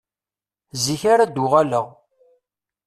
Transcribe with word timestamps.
Zik 0.83 1.01
ara 1.13 1.25
d-uɣeleɣ. 1.35 1.87